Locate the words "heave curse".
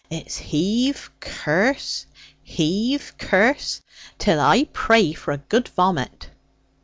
0.39-2.07, 2.41-3.83